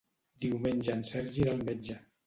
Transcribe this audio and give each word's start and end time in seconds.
Diumenge 0.45 0.95
en 0.97 1.05
Sergi 1.13 1.47
irà 1.47 1.57
al 1.57 1.65
metge. 1.73 2.05